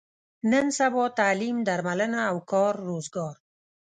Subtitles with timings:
[0.51, 3.35] نن سبا تعلیم، درملنه او کار روزګار.